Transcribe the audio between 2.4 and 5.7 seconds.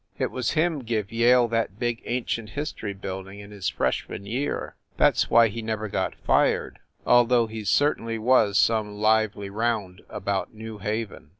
History building in his freshman year. That s why he